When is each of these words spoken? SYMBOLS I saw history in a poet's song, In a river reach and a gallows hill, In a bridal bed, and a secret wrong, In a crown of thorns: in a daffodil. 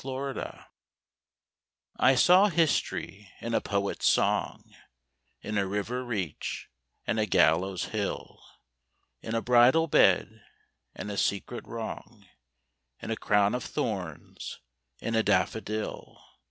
SYMBOLS 0.03 0.61
I 1.99 2.15
saw 2.15 2.47
history 2.47 3.29
in 3.39 3.53
a 3.53 3.61
poet's 3.61 4.07
song, 4.07 4.73
In 5.43 5.59
a 5.59 5.67
river 5.67 6.03
reach 6.03 6.71
and 7.05 7.19
a 7.19 7.27
gallows 7.27 7.89
hill, 7.93 8.41
In 9.21 9.35
a 9.35 9.43
bridal 9.43 9.85
bed, 9.85 10.43
and 10.95 11.11
a 11.11 11.17
secret 11.17 11.67
wrong, 11.67 12.25
In 12.99 13.11
a 13.11 13.15
crown 13.15 13.53
of 13.53 13.63
thorns: 13.63 14.59
in 14.97 15.13
a 15.13 15.21
daffodil. 15.21 16.19